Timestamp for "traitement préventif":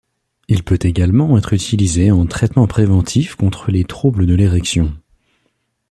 2.25-3.35